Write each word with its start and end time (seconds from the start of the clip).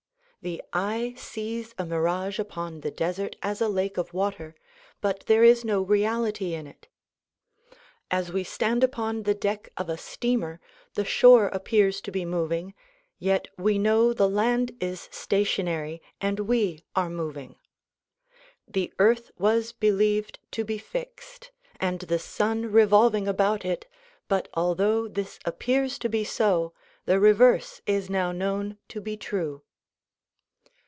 The 0.43 0.63
eye 0.73 1.13
sees 1.17 1.75
a 1.77 1.85
mirage 1.85 2.39
upon 2.39 2.81
the 2.81 2.89
desert 2.89 3.35
as 3.43 3.61
a 3.61 3.69
lake 3.69 3.97
of 3.99 4.11
water 4.11 4.55
but 4.99 5.27
there 5.27 5.43
is 5.43 5.63
no 5.63 5.83
reality 5.83 6.55
in 6.55 6.65
it. 6.65 6.87
As 8.09 8.31
we 8.33 8.43
stand 8.43 8.83
upon 8.83 9.21
the 9.21 9.35
deck 9.35 9.69
of 9.77 9.87
a 9.87 9.99
steamer 9.99 10.59
the 10.95 11.05
shore 11.05 11.51
DISCOURSES 11.51 12.01
DELIVERED 12.01 12.15
IN 12.15 12.31
NEW 12.31 12.37
YORK 12.37 12.49
19 12.49 12.65
appears 12.65 12.71
to 12.71 12.71
be 12.73 12.73
moving, 12.73 12.73
yet 13.19 13.47
we 13.55 13.77
know 13.77 14.13
the 14.13 14.27
land 14.27 14.71
is 14.81 15.07
stationary 15.11 16.01
and 16.19 16.39
we 16.39 16.81
are 16.95 17.09
moving. 17.11 17.57
The 18.67 18.91
earth 18.97 19.29
was 19.37 19.73
believed 19.73 20.39
to 20.53 20.65
be 20.65 20.79
fixed 20.79 21.51
and 21.79 21.99
the 21.99 22.17
sun 22.17 22.71
re 22.71 22.85
volving 22.87 23.27
about 23.27 23.63
it 23.63 23.85
but 24.27 24.47
although 24.55 25.07
this 25.07 25.37
appears 25.45 25.99
to 25.99 26.09
be 26.09 26.23
so, 26.23 26.73
the 27.05 27.19
reverse 27.19 27.81
is 27.85 28.09
now 28.09 28.31
known 28.31 28.79
to 28.87 28.99
be 28.99 29.15
true. 29.15 29.61